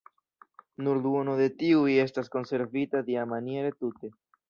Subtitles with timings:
[0.87, 4.17] Nur duono de tiuj estas konservita tiamaniere tute.